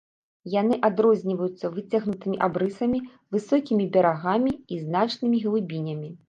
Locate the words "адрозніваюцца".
0.87-1.69